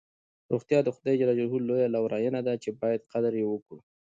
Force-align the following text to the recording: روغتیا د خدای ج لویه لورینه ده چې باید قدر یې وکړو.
روغتیا 0.51 0.79
د 0.83 0.89
خدای 0.95 1.15
ج 1.19 1.21
لویه 1.67 1.87
لورینه 1.95 2.39
ده 2.47 2.53
چې 2.63 2.69
باید 2.81 3.07
قدر 3.11 3.33
یې 3.39 3.45
وکړو. 3.47 3.79